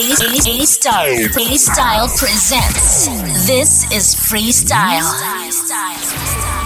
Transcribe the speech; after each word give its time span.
A 0.00 0.64
Style. 0.64 1.28
A 1.36 1.56
Style 1.58 2.06
presents. 2.06 3.08
This 3.48 3.82
is 3.90 4.14
Freestyle. 4.14 5.02
Our 5.02 6.57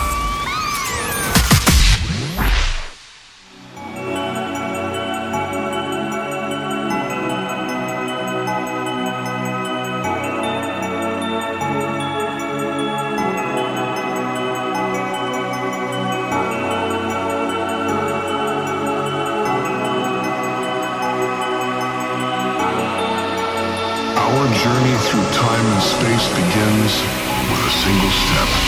begins 26.48 27.02
with 27.50 27.60
a 27.66 27.70
single 27.70 28.10
step. 28.10 28.61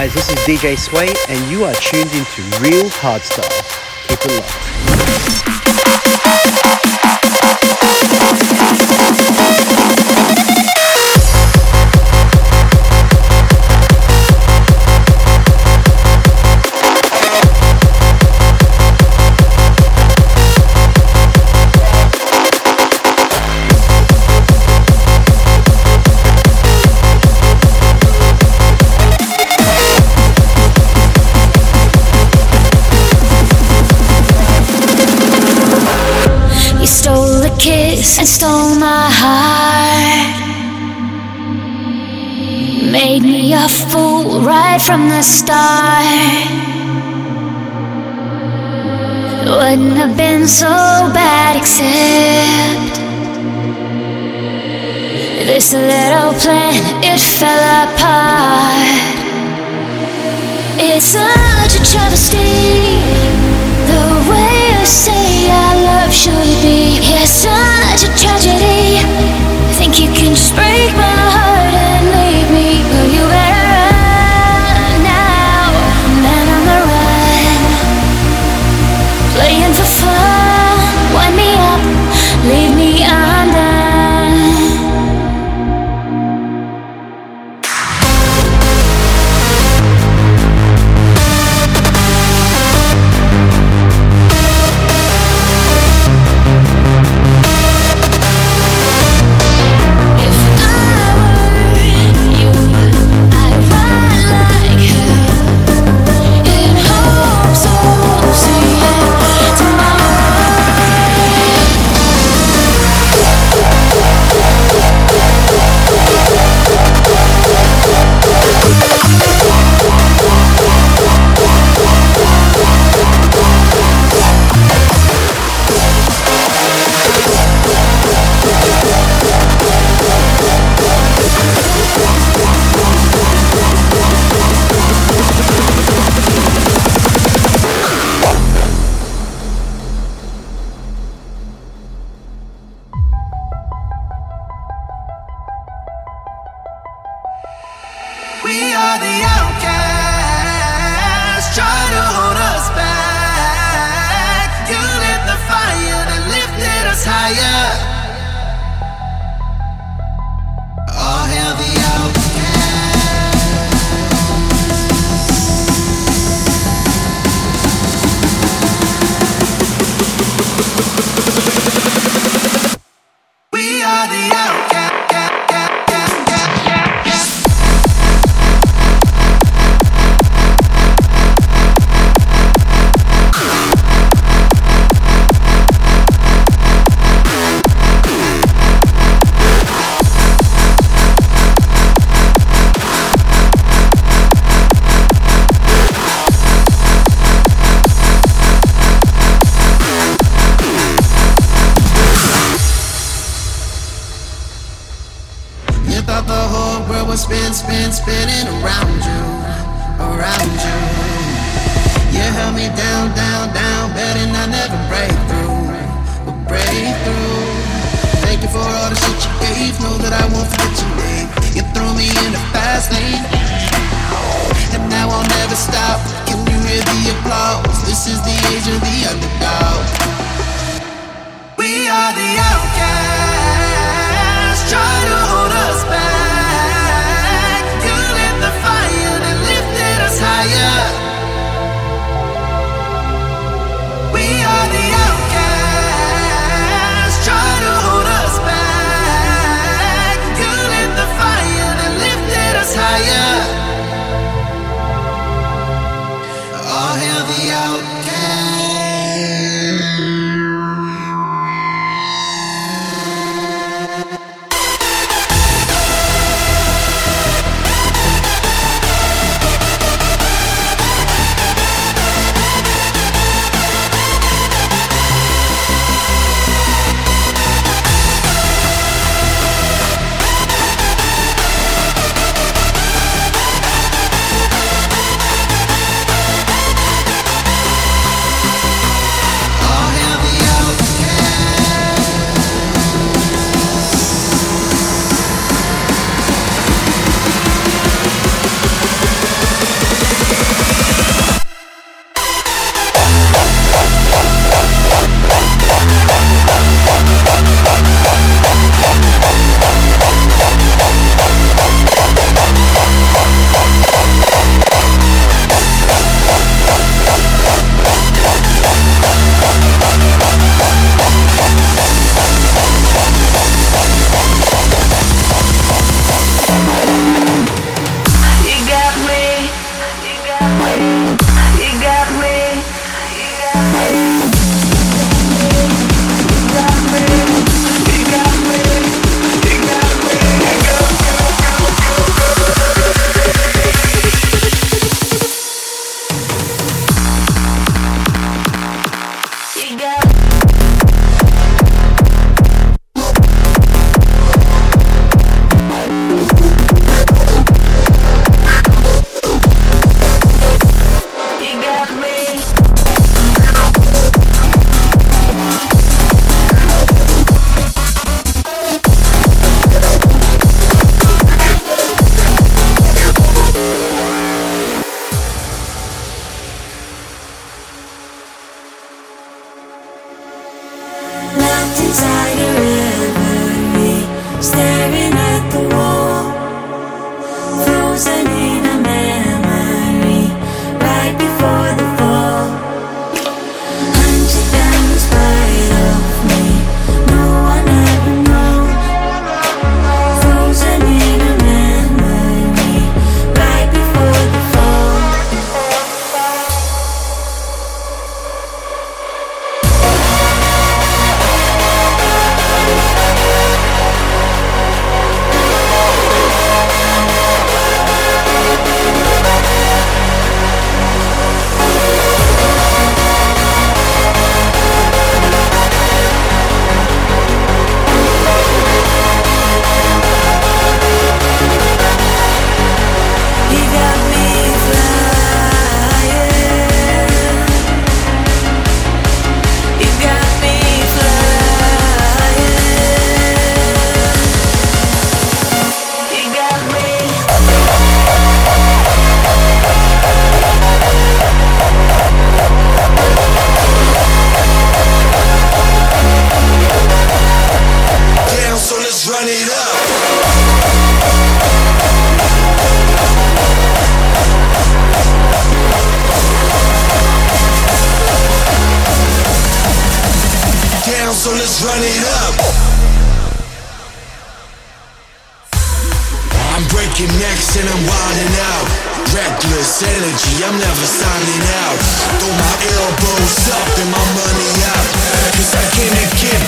Guys, 0.00 0.14
this 0.14 0.30
is 0.30 0.36
DJ 0.46 0.78
Sway, 0.78 1.12
and 1.28 1.50
you 1.50 1.62
are 1.64 1.74
tuned 1.74 2.10
into 2.12 2.40
Real 2.62 2.88
Hardstyle. 2.88 4.08
Keep 4.08 4.24
it 4.24 4.40
locked. 4.40 4.69
and 38.20 38.28
stole 38.28 38.74
my 38.74 39.08
heart. 39.22 40.28
Made 42.92 43.22
me 43.22 43.54
a 43.54 43.66
fool 43.66 44.42
right 44.42 44.78
from 44.78 45.08
the 45.08 45.22
start. 45.22 46.50
Wouldn't 49.46 49.96
have 49.96 50.18
been 50.18 50.46
so 50.46 50.68
bad 51.16 51.56
except 51.56 52.92
this 55.46 55.72
little 55.72 56.34
plan, 56.42 56.76
it 57.02 57.20
fell 57.38 57.64
apart. 57.84 59.00
It's 60.78 61.06
such 61.06 61.72
a 61.80 61.82
travesty 61.90 63.00
the 63.90 64.04
way 64.28 64.52
you 64.72 64.84
say 64.84 65.50
I 65.50 65.70
love 65.88 66.12
should 66.12 66.52
be. 66.60 67.00
Yes, 67.00 67.46
I 67.48 67.69
such 68.00 68.08
a 68.08 68.22
tragedy. 68.22 68.96
Think 69.74 70.00
you 70.00 70.06
can 70.06 70.34
just 70.34 70.54
break 70.54 70.94
my 70.96 71.09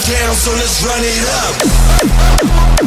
down, 0.08 0.34
so 0.34 0.50
let's 0.52 0.82
run 0.84 1.00
it 1.02 1.24
up. 2.78 2.81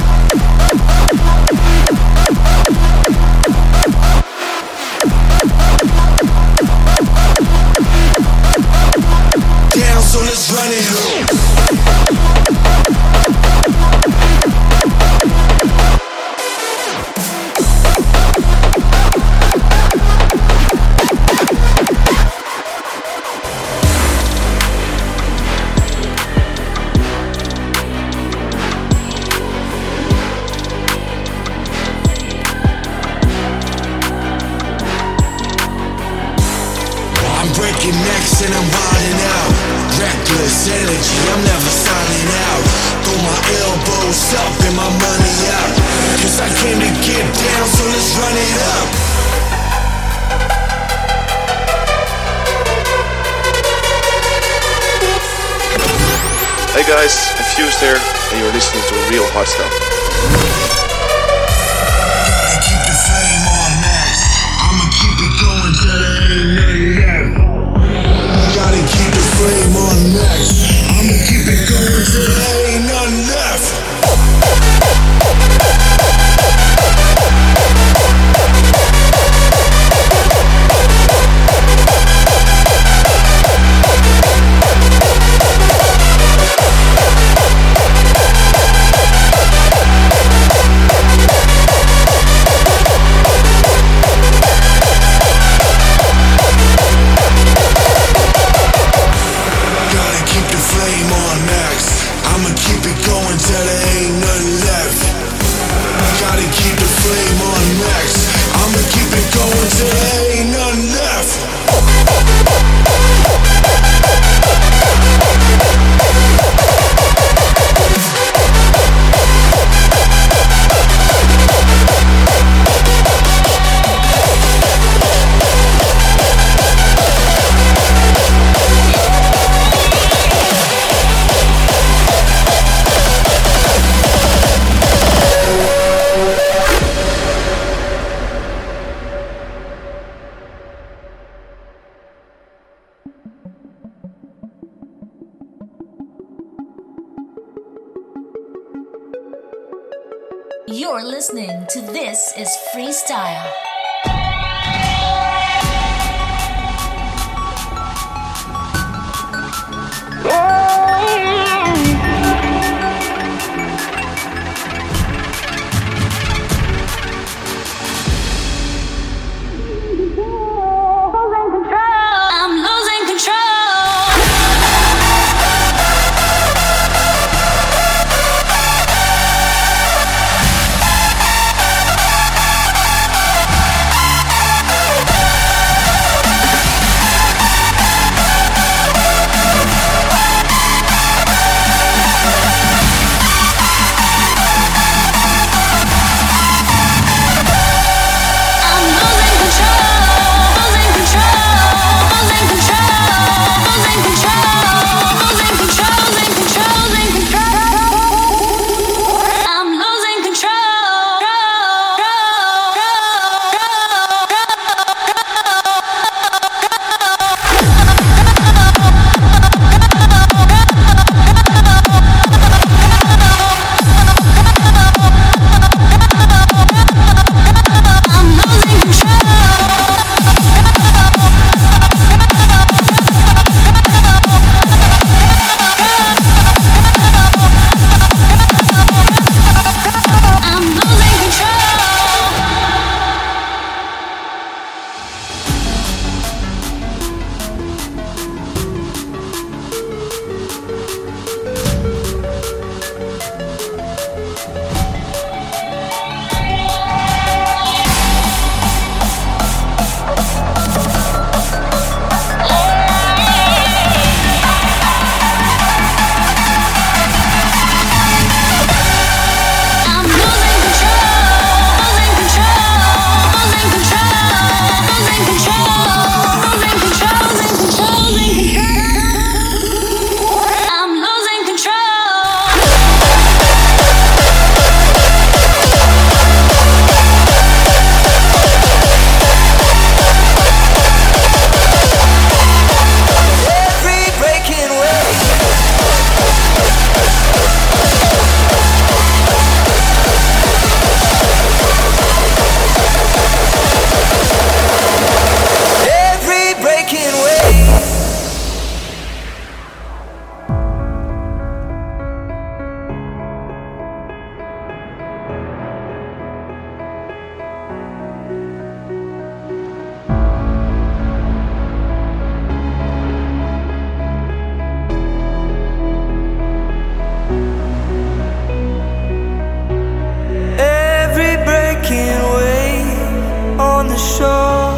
The 333.95 334.01
shore 334.15 334.75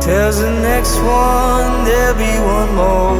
tells 0.00 0.38
the 0.38 0.52
next 0.70 0.96
one 0.98 1.84
there'll 1.86 2.18
be 2.28 2.34
one 2.56 2.72
more. 2.82 3.18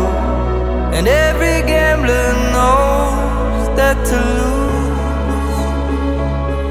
And 0.97 1.05
every 1.09 1.59
gambler 1.73 2.29
knows 2.55 3.63
that 3.79 3.97
to 4.11 4.19
lose 4.39 5.61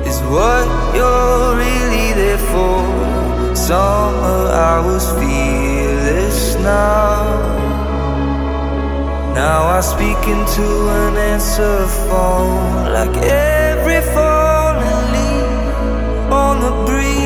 is 0.09 0.19
what 0.33 0.65
you're 0.95 1.49
really 1.63 2.07
there 2.21 2.43
for. 2.53 2.79
Summer, 3.55 4.41
I 4.71 4.75
was 4.87 5.03
fearless 5.19 6.55
now. 6.55 7.19
Now 9.41 9.59
I 9.77 9.81
speak 9.81 10.21
into 10.35 10.67
an 11.01 11.15
answer 11.33 11.77
phone 12.07 12.93
like 12.97 13.15
every 13.17 14.01
falling 14.15 15.05
leaf 15.15 16.31
on 16.43 16.55
the 16.65 16.71
breeze. 16.85 17.22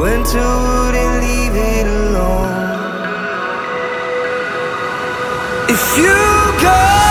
Winter 0.00 0.38
wouldn't 0.38 1.20
leave 1.20 1.54
it 1.54 1.86
alone. 1.86 2.48
If 5.68 5.98
you 5.98 6.16
go, 6.62 7.09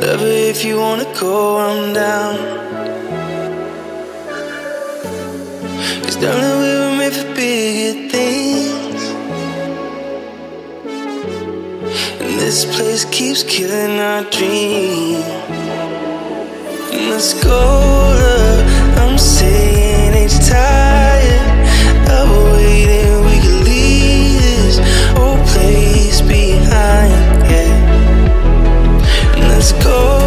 love 0.00 0.20
her 0.20 0.26
if 0.26 0.64
you 0.64 0.78
wanna 0.78 1.06
go, 1.18 1.58
I'm 1.58 1.92
down. 1.92 2.36
Cause 6.04 6.16
darling, 6.16 6.56
we 6.62 6.70
were 6.80 6.96
made 6.98 7.12
for 7.12 7.34
bigger 7.34 8.08
things. 8.08 9.02
And 12.20 12.32
this 12.40 12.64
place 12.76 13.04
keeps 13.06 13.42
killing 13.42 13.98
our 13.98 14.24
dreams. 14.24 15.24
Let's 17.10 17.32
go, 17.42 17.50
love. 17.50 18.98
I'm 18.98 19.18
saying, 19.18 20.14
you 20.22 20.28
tired 20.48 21.46
of 22.08 22.28
waiting? 22.54 23.24
We 23.26 23.36
could 23.44 23.60
leave 23.64 24.40
this 24.40 24.78
whole 25.16 25.40
place 25.52 26.20
behind, 26.20 27.12
go, 29.78 30.19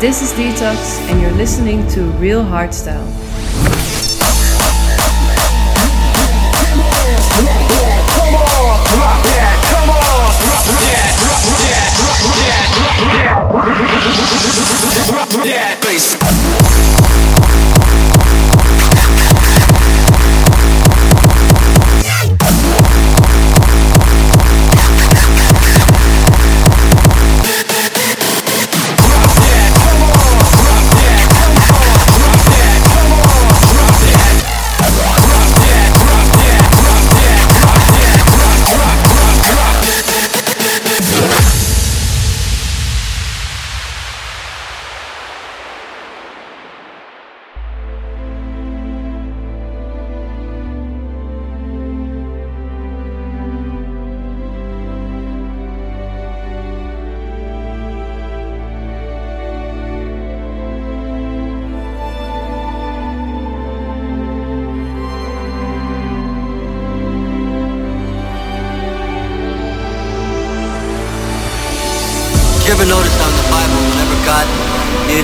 this 0.00 0.22
is 0.22 0.32
Detox 0.32 0.98
and 1.10 1.20
you're 1.20 1.30
listening 1.32 1.86
to 1.88 2.04
Real 2.12 2.42
Hardstyle. 2.42 3.06
Did 15.42 16.19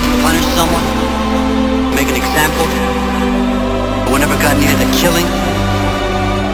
to 0.02 0.12
punish 0.20 0.44
someone, 0.52 0.84
make 1.96 2.08
an 2.12 2.16
example, 2.20 2.68
or 4.04 4.12
whenever 4.12 4.36
God 4.42 4.60
needed 4.60 4.76
a 4.76 4.88
killing, 4.92 5.24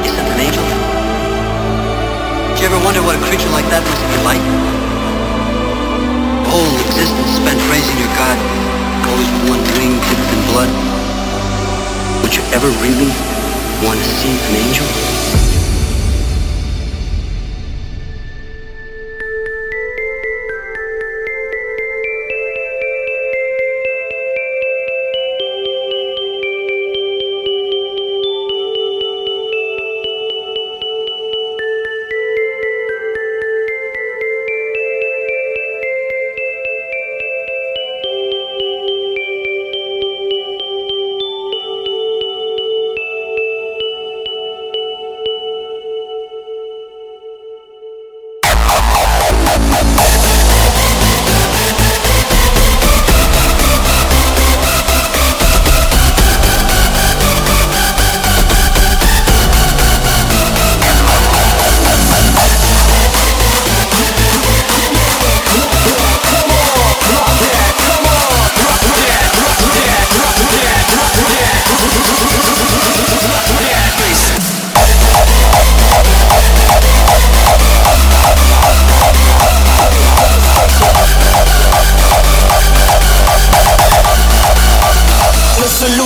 he 0.02 0.09
sent 0.11 0.28
an 0.31 0.38
angel? 0.38 0.62
Did 2.55 2.61
you 2.62 2.66
ever 2.70 2.78
wonder 2.87 3.02
what 3.02 3.18
a 3.18 3.22
creature 3.26 3.50
like 3.50 3.66
that 3.74 3.83
must 3.83 4.05
be 4.07 4.18
like? 4.22 4.44
Whole 6.46 6.74
existence 6.87 7.42
spent 7.42 7.59
praising 7.66 7.98
your 7.98 8.12
God, 8.14 8.38
always 9.11 9.26
with 9.26 9.59
one 9.59 9.62
ring 9.74 9.98
dipped 10.07 10.31
in 10.31 10.40
blood. 10.55 10.70
Would 12.22 12.37
you 12.38 12.44
ever 12.55 12.70
really 12.78 13.11
want 13.83 13.98
to 13.98 14.11
see 14.22 14.31
an 14.31 14.55
angel? 14.55 15.41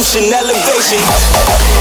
Solution, 0.06 0.32
elevation. 0.32 1.75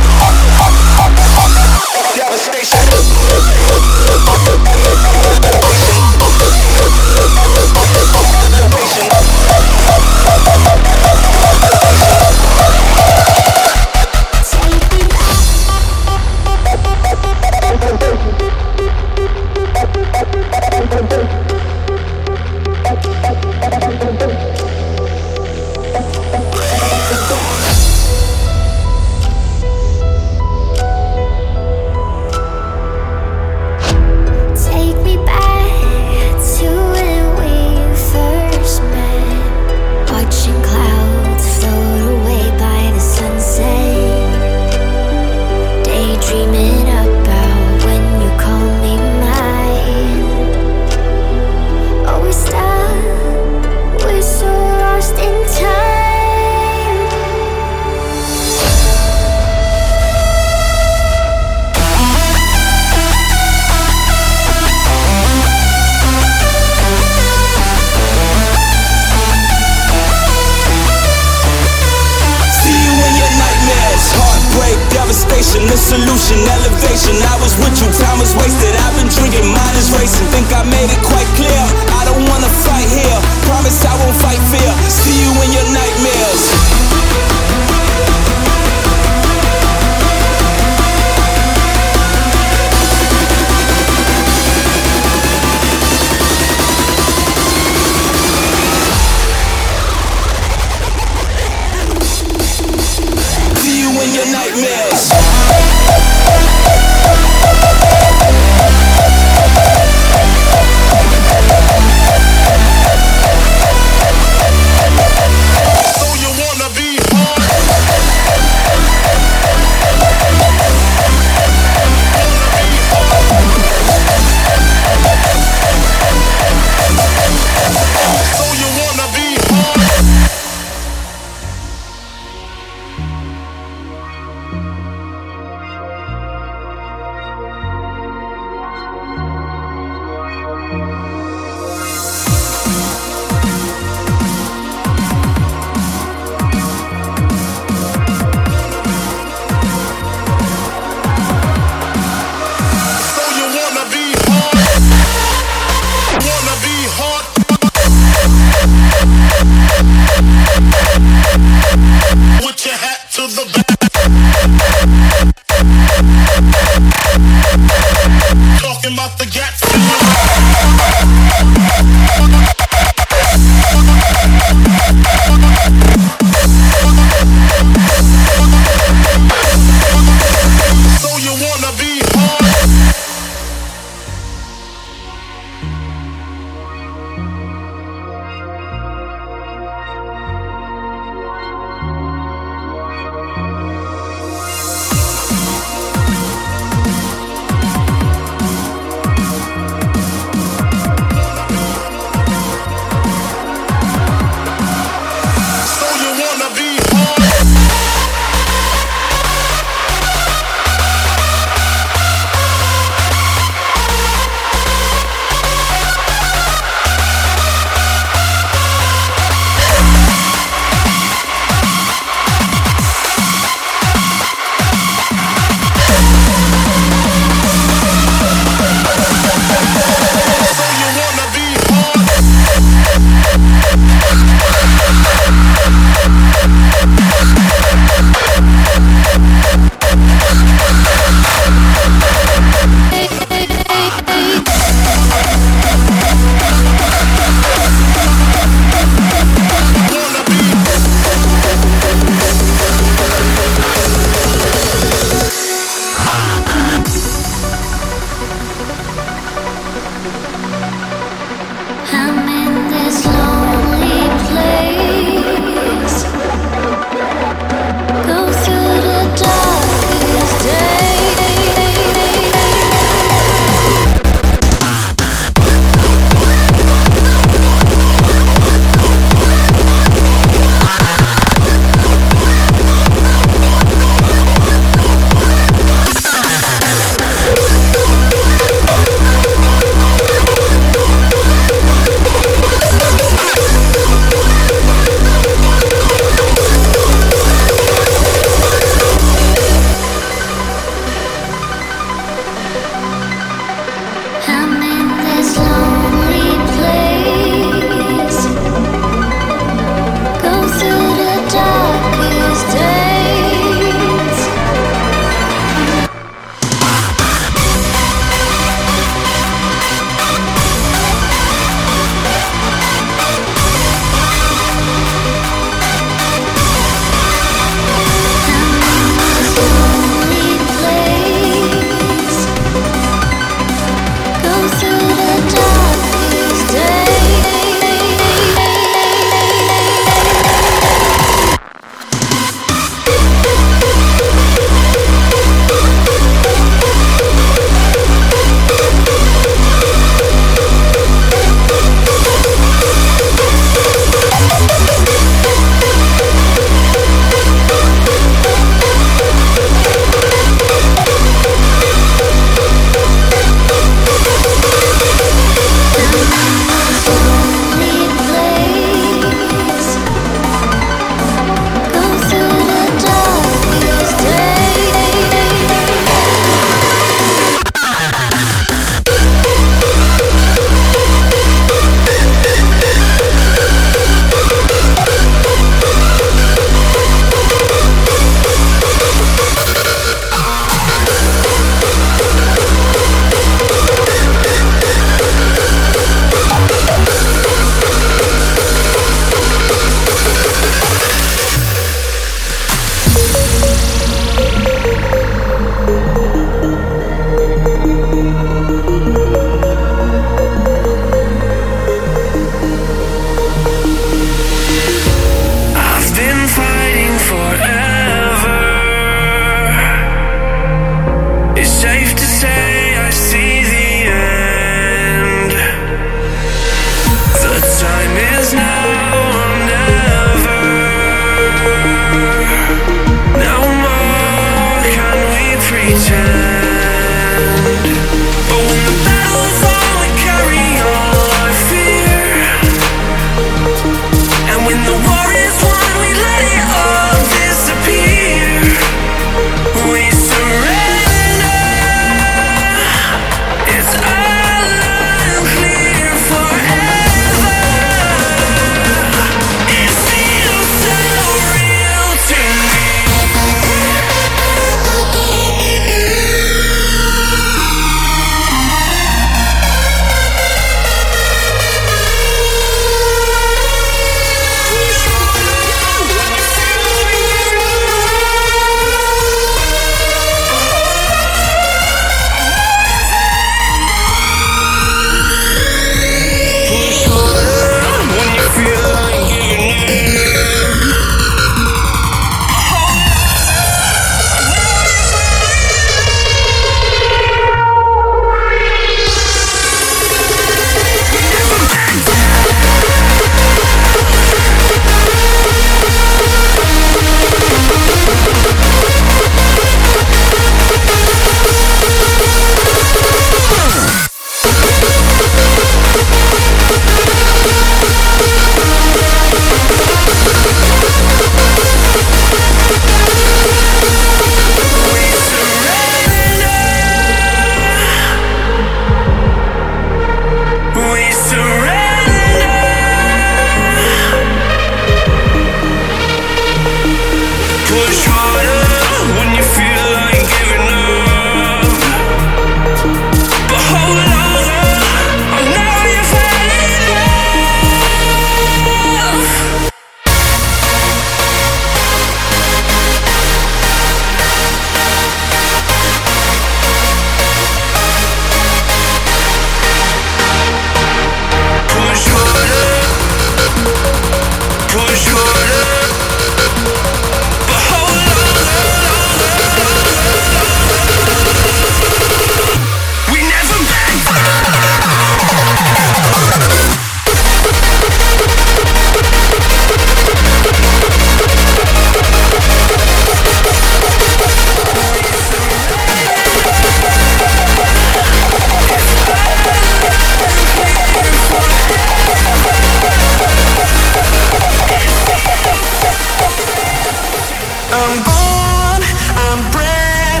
I'm 597.56 597.80
born, 597.88 598.60
I'm 599.08 599.20
bred, 599.32 600.00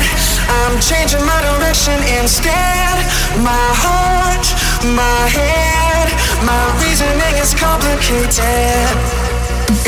I'm 0.60 0.76
changing 0.76 1.24
my 1.24 1.40
direction 1.40 1.96
instead. 2.20 2.96
My 3.40 3.68
heart, 3.80 4.44
my 4.92 5.22
head, 5.32 6.12
my 6.44 6.62
reasoning 6.84 7.36
is 7.40 7.56
complicated. 7.56 8.92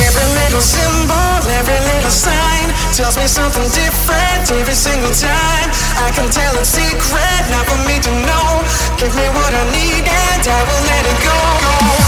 Every 0.01 0.29
little 0.41 0.64
symbol, 0.64 1.33
every 1.61 1.81
little 1.93 2.11
sign 2.11 2.73
tells 2.97 3.21
me 3.21 3.29
something 3.29 3.69
different 3.77 4.49
every 4.49 4.73
single 4.73 5.12
time. 5.12 5.69
I 6.01 6.09
can 6.16 6.33
tell 6.33 6.57
a 6.57 6.64
secret, 6.64 7.43
not 7.53 7.69
for 7.69 7.81
me 7.85 8.01
to 8.01 8.12
know. 8.25 8.49
Give 8.97 9.12
me 9.12 9.29
what 9.37 9.53
I 9.53 9.64
need 9.77 10.09
and 10.09 10.41
I 10.41 10.61
will 10.64 10.85
let 10.89 11.05
it 11.05 11.19
go. 11.21 12.08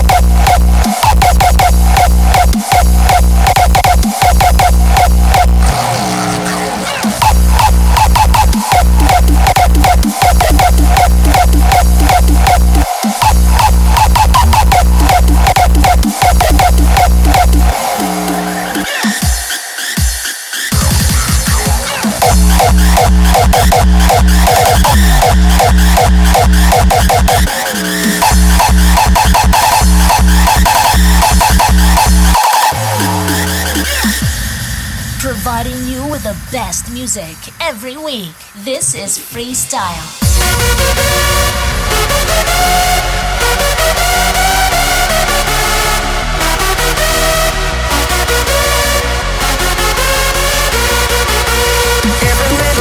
music 37.13 37.53
every 37.59 37.97
week. 37.97 38.31
This 38.63 38.95
is 38.95 39.19
Freestyle. 39.19 40.07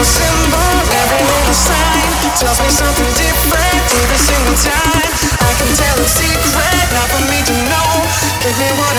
symbol, 0.00 0.74
every 0.96 1.22
little 1.28 1.52
sign 1.52 2.08
tells 2.38 2.58
me 2.60 2.70
something 2.70 3.10
different 3.20 3.84
every 4.00 4.16
single 4.16 4.56
time. 4.64 5.12
I 5.42 5.50
can 5.58 5.70
tell 5.76 5.98
a 5.98 6.08
secret, 6.08 6.86
not 6.94 7.08
for 7.10 7.22
me 7.28 7.42
to 7.50 7.56
know. 7.68 7.90
Give 8.42 8.56
me 8.58 8.80
one. 8.80 8.89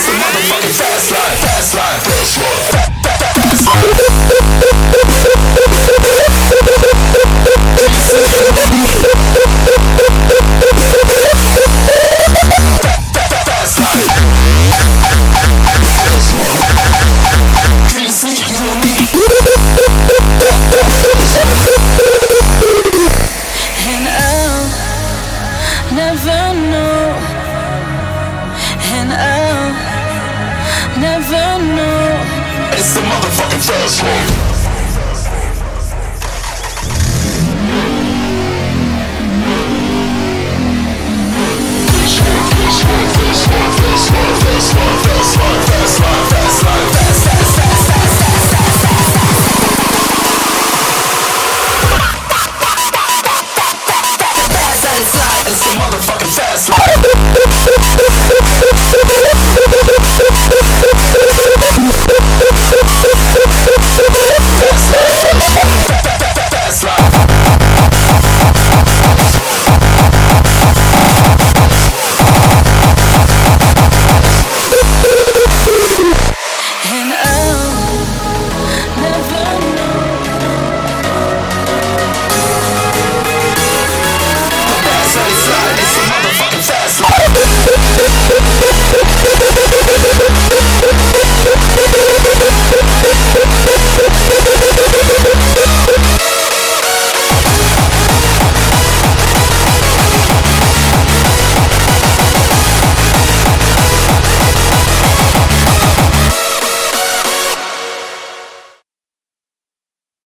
It's 0.00 0.08
motherfucking 0.08 0.72
fast 0.80 1.10
life, 1.10 1.38
fast 1.40 1.74
life, 1.74 2.02
fast 2.04 2.38
life, 2.40 2.72
fast 2.72 2.88
life. 9.04 9.19